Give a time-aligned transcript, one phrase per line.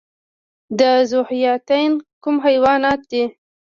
[1.09, 1.91] ذوحیاتین
[2.23, 3.23] کوم حیوانات دي؟